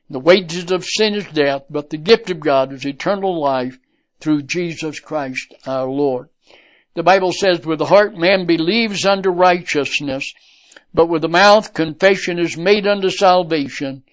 [0.08, 3.80] The wages of sin is death, but the gift of God is eternal life
[4.20, 6.30] through Jesus Christ our Lord.
[6.94, 10.32] The Bible says, with the heart man believes unto righteousness,
[10.94, 14.04] but with the mouth confession is made unto salvation.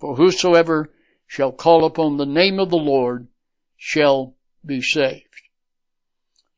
[0.00, 0.90] For whosoever
[1.26, 3.28] shall call upon the name of the Lord
[3.76, 5.28] shall be saved.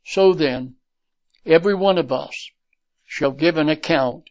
[0.05, 0.76] So then,
[1.47, 2.51] every one of us
[3.05, 4.31] shall give an account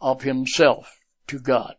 [0.00, 1.74] of himself to God.